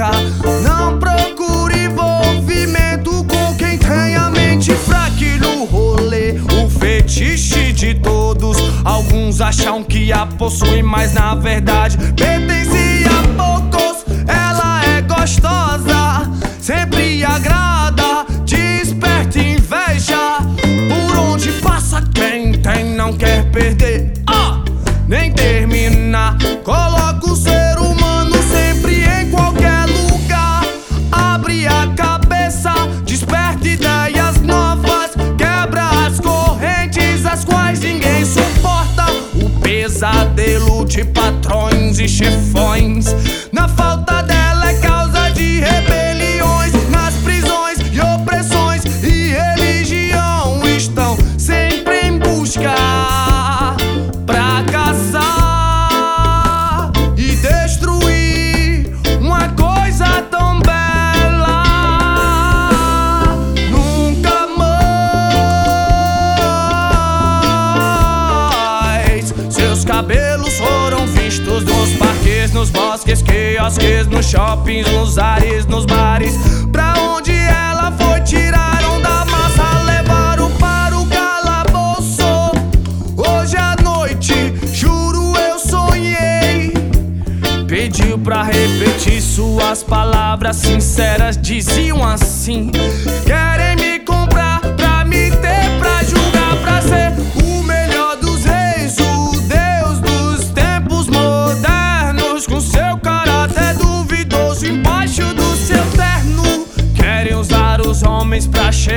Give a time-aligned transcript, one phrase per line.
[0.00, 0.10] fraca.
[0.62, 5.10] Não procure envolvimento com quem tem a mente fraca.
[5.20, 8.56] E no rolê, o fetiche de todos.
[8.84, 14.04] Alguns acham que a possuem, mas na verdade pertence a poucos.
[14.26, 20.38] Ela é gostosa, sempre agrada, desperta inveja.
[20.88, 24.12] Por onde passa, quem tem não quer perder.
[24.26, 24.62] Ah,
[25.06, 26.38] nem terminar.
[26.64, 27.36] Coloca o
[41.00, 42.08] pesadelo de patrões e
[71.10, 76.34] vistos nos parques, nos bosques, quiosques, nos shoppings, nos ares, nos bares.
[76.72, 82.22] Pra onde ela foi, tiraram da massa, levaram para o calabouço.
[83.16, 84.34] Hoje à noite,
[84.72, 86.72] juro eu sonhei.
[87.66, 91.36] Pediu pra repetir suas palavras sinceras.
[91.36, 92.70] Diziam assim: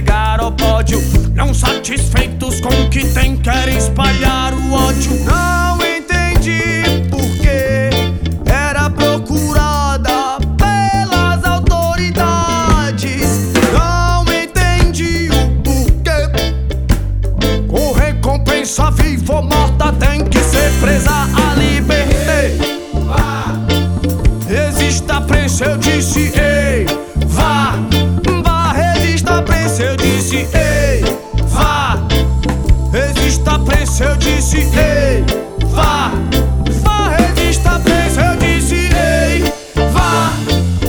[0.00, 0.98] chegar ao pódio.
[1.34, 5.12] Não satisfeitos com o que tem, querem espalhar o ódio.
[5.24, 7.90] Não entendi por que
[8.50, 13.28] era procurada pelas autoridades.
[13.74, 16.30] Não entendi o porquê.
[17.68, 22.70] Com recompensa viva ou morta tem que ser presa a liberdade.
[24.48, 26.86] Resista a prensa, eu disse, ei,
[27.26, 27.74] vá,
[33.50, 35.24] resista a prensa, eu disse, ei,
[35.66, 36.12] vá,
[36.82, 39.44] vá, resista a prensa, eu disse, ei,
[39.92, 40.32] vá,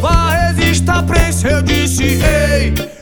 [0.00, 2.95] vá, resista a prensa, eu disse, ei.